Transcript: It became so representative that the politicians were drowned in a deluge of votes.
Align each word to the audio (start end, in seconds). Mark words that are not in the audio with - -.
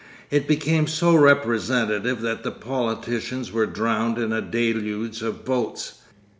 It 0.31 0.47
became 0.47 0.87
so 0.87 1.13
representative 1.13 2.21
that 2.23 2.41
the 2.41 2.49
politicians 2.49 3.51
were 3.51 3.67
drowned 3.67 4.17
in 4.17 4.33
a 4.33 4.41
deluge 4.41 5.21
of 5.21 5.43
votes. 5.45 6.01